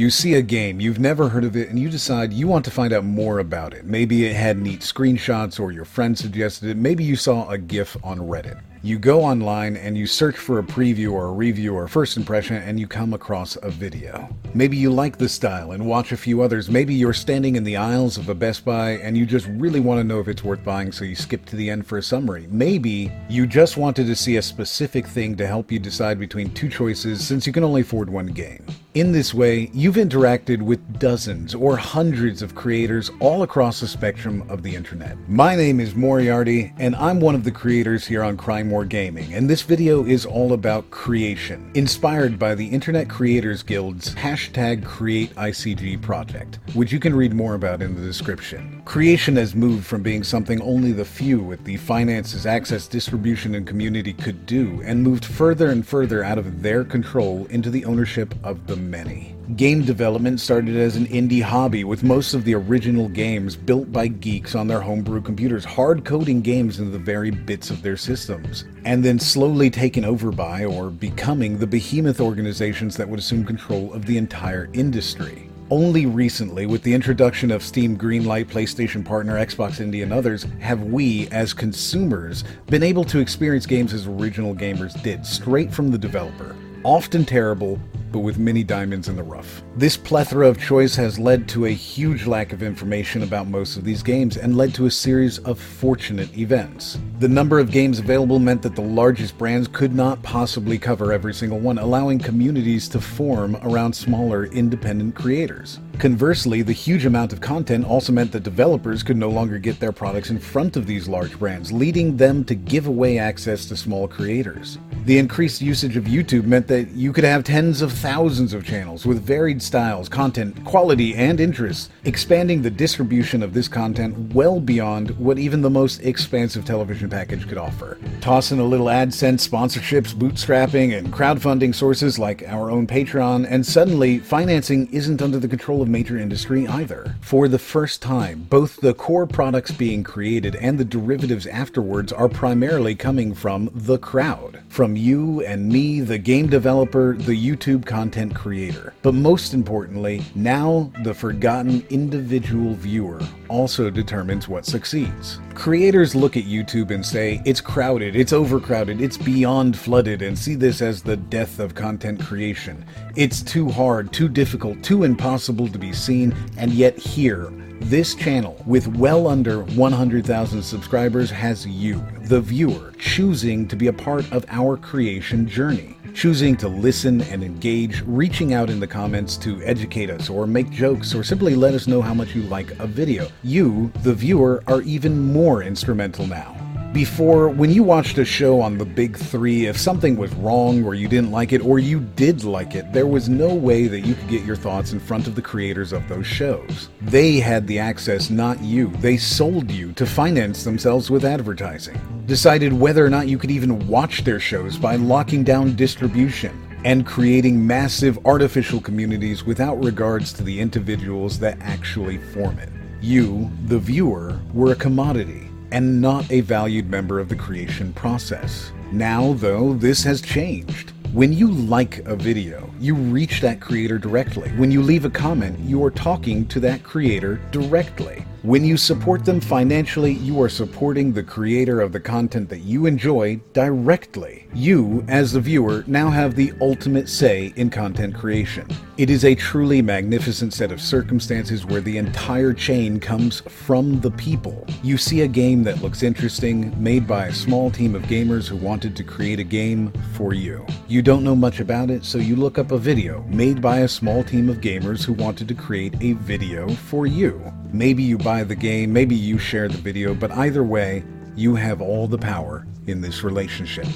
[0.00, 2.70] You see a game, you've never heard of it, and you decide you want to
[2.70, 3.84] find out more about it.
[3.84, 6.78] Maybe it had neat screenshots or your friend suggested it.
[6.78, 8.58] Maybe you saw a GIF on Reddit.
[8.82, 12.16] You go online and you search for a preview or a review or a first
[12.16, 14.34] impression and you come across a video.
[14.54, 16.70] Maybe you like the style and watch a few others.
[16.70, 20.00] Maybe you're standing in the aisles of a Best Buy and you just really want
[20.00, 22.46] to know if it's worth buying so you skip to the end for a summary.
[22.48, 26.70] Maybe you just wanted to see a specific thing to help you decide between two
[26.70, 28.64] choices since you can only afford one game.
[28.94, 34.44] In this way, you've interacted with dozens or hundreds of creators all across the spectrum
[34.48, 35.16] of the internet.
[35.28, 38.36] My name is Moriarty, and I'm one of the creators here on
[38.70, 44.14] Crymore Gaming, and this video is all about creation, inspired by the Internet Creators Guild's
[44.14, 48.80] hashtag CreateICG project, which you can read more about in the description.
[48.84, 53.66] Creation has moved from being something only the few with the finances, access, distribution, and
[53.66, 58.36] community could do, and moved further and further out of their control into the ownership
[58.44, 59.34] of the many.
[59.56, 64.06] Game development started as an indie hobby, with most of the original games built by
[64.06, 68.64] geeks on their homebrew computers, hard coding games into the very bits of their systems,
[68.84, 73.92] and then slowly taken over by or becoming the behemoth organizations that would assume control
[73.92, 75.48] of the entire industry.
[75.70, 80.84] Only recently, with the introduction of Steam Greenlight, PlayStation Partner, Xbox Indie, and others, have
[80.84, 85.98] we, as consumers, been able to experience games as original gamers did, straight from the
[85.98, 86.54] developer.
[86.82, 87.78] Often terrible,
[88.12, 89.62] but with many diamonds in the rough.
[89.76, 93.84] This plethora of choice has led to a huge lack of information about most of
[93.84, 96.98] these games and led to a series of fortunate events.
[97.18, 101.34] The number of games available meant that the largest brands could not possibly cover every
[101.34, 105.78] single one, allowing communities to form around smaller independent creators.
[105.98, 109.92] Conversely, the huge amount of content also meant that developers could no longer get their
[109.92, 114.08] products in front of these large brands, leading them to give away access to small
[114.08, 114.78] creators.
[115.04, 119.04] The increased usage of YouTube meant that you could have tens of thousands of channels
[119.04, 125.10] with varied styles, content, quality, and interests, expanding the distribution of this content well beyond
[125.18, 127.98] what even the most expansive television package could offer.
[128.22, 133.66] Toss in a little AdSense sponsorships, bootstrapping, and crowdfunding sources like our own Patreon, and
[133.66, 137.14] suddenly financing isn't under the control of major industry either.
[137.20, 142.30] For the first time, both the core products being created and the derivatives afterwards are
[142.30, 144.62] primarily coming from the crowd.
[144.70, 148.94] From you and me, the game developer, the YouTube content creator.
[149.02, 155.40] But most importantly, now the forgotten individual viewer also determines what succeeds.
[155.54, 160.54] Creators look at YouTube and say, it's crowded, it's overcrowded, it's beyond flooded, and see
[160.54, 162.84] this as the death of content creation.
[163.16, 168.62] It's too hard, too difficult, too impossible to be seen, and yet here, this channel,
[168.66, 174.44] with well under 100,000 subscribers, has you, the viewer, choosing to be a part of
[174.48, 175.96] our creation journey.
[176.14, 180.70] Choosing to listen and engage, reaching out in the comments to educate us or make
[180.70, 183.28] jokes or simply let us know how much you like a video.
[183.42, 186.69] You, the viewer, are even more instrumental now.
[186.92, 190.96] Before, when you watched a show on the big three, if something was wrong or
[190.96, 194.16] you didn't like it or you did like it, there was no way that you
[194.16, 196.88] could get your thoughts in front of the creators of those shows.
[197.02, 198.88] They had the access, not you.
[198.96, 201.96] They sold you to finance themselves with advertising.
[202.26, 207.06] Decided whether or not you could even watch their shows by locking down distribution and
[207.06, 212.70] creating massive artificial communities without regards to the individuals that actually form it.
[213.00, 218.72] You, the viewer, were a commodity and not a valued member of the creation process.
[218.92, 220.92] Now, though, this has changed.
[221.12, 224.50] When you like a video, you reach that creator directly.
[224.50, 228.24] When you leave a comment, you are talking to that creator directly.
[228.42, 232.86] When you support them financially, you are supporting the creator of the content that you
[232.86, 234.46] enjoy directly.
[234.54, 238.66] You, as the viewer, now have the ultimate say in content creation.
[238.96, 244.10] It is a truly magnificent set of circumstances where the entire chain comes from the
[244.12, 244.66] people.
[244.82, 248.56] You see a game that looks interesting, made by a small team of gamers who
[248.56, 250.64] wanted to create a game for you.
[250.88, 253.88] You don't know much about it, so you look up a video made by a
[253.88, 257.52] small team of gamers who wanted to create a video for you.
[257.72, 261.04] Maybe you buy the game, maybe you share the video, but either way,
[261.36, 263.86] you have all the power in this relationship.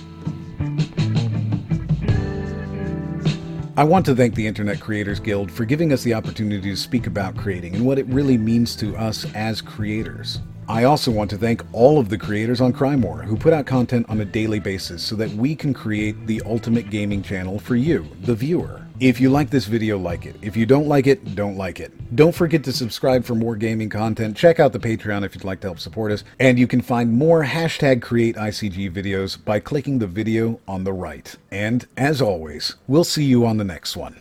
[3.76, 7.08] I want to thank the Internet Creators Guild for giving us the opportunity to speak
[7.08, 10.40] about creating and what it really means to us as creators.
[10.68, 14.08] I also want to thank all of the creators on Crymore who put out content
[14.08, 18.06] on a daily basis so that we can create the ultimate gaming channel for you,
[18.22, 18.83] the viewer.
[19.00, 20.36] If you like this video, like it.
[20.40, 22.14] If you don't like it, don't like it.
[22.14, 24.36] Don't forget to subscribe for more gaming content.
[24.36, 26.22] Check out the Patreon if you'd like to help support us.
[26.38, 31.34] And you can find more hashtag CreateICG videos by clicking the video on the right.
[31.50, 34.20] And as always, we'll see you on the next one.